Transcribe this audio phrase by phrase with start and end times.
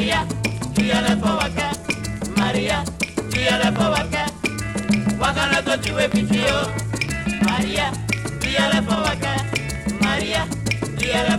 [0.00, 0.26] Maria,
[3.60, 4.22] left for waka?
[5.20, 6.72] Waka no go to a video.
[7.44, 7.92] Maria,
[8.72, 9.32] left for waka?
[10.00, 10.48] Maria,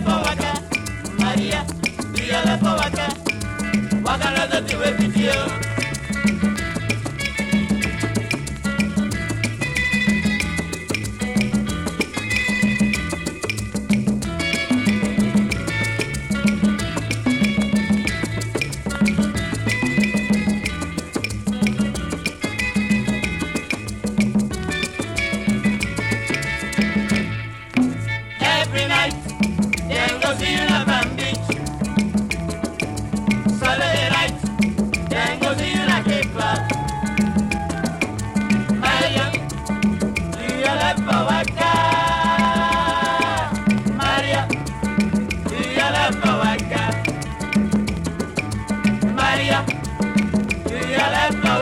[0.04, 0.52] for waka?
[1.18, 1.66] Maria,
[4.30, 5.71] no go to a video.
[28.74, 29.12] Every night,
[29.86, 30.56] then go see
[30.86, 31.46] Palm Beach.
[33.58, 34.36] Saturday night,
[35.10, 36.58] then go see you in a Cape Club.
[38.80, 39.26] Maria,
[40.32, 41.70] do you love for waka?
[43.92, 44.42] Maria,
[45.48, 46.82] do you love for waka?
[49.12, 49.60] Maria,
[50.66, 51.56] do you love for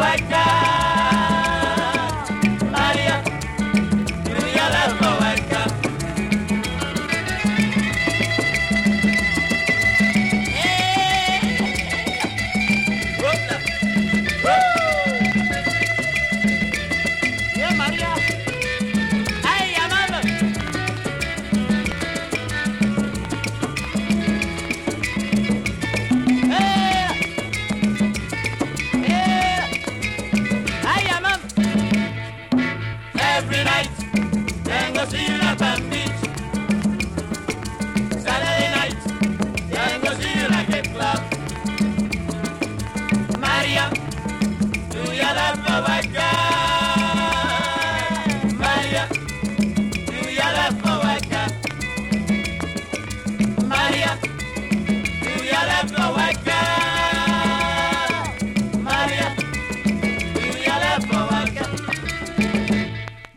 [33.42, 33.88] Every night,
[34.64, 36.20] then go see you in Palm Beach.
[38.22, 38.96] Saturday night,
[39.70, 41.20] then go see you in a Club.
[43.40, 43.90] Maria,
[44.90, 46.49] do you love the white girl?